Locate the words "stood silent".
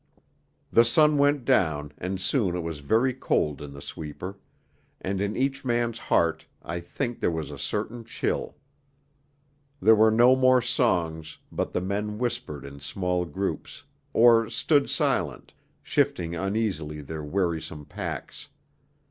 14.49-15.53